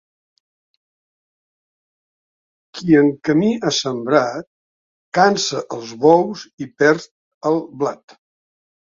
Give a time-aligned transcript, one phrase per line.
[2.77, 4.47] Qui en camí ha sembrat,
[5.19, 7.07] cansa els bous i perd
[7.51, 8.17] el blat.